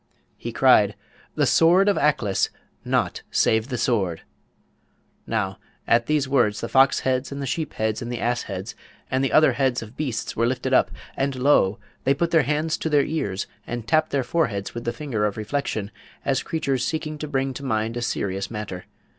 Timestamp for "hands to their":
12.41-13.05